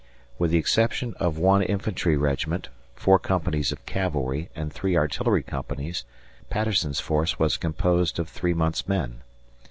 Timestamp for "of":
1.19-1.37, 3.71-3.85, 8.17-8.27